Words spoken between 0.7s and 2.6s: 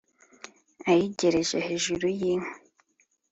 ayigereka hejuru y inkwi